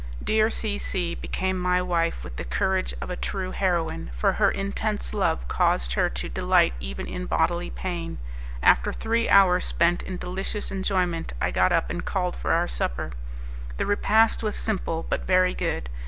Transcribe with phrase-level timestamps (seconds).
[0.19, 4.33] My dear C C became my wife with the courage of a true heroine, for
[4.33, 8.17] her intense love caused her to delight even in bodily pain.
[8.63, 13.11] After three hours spent in delicious enjoyment, I got up and called for our supper.
[13.77, 15.87] The repast was simple, but very good.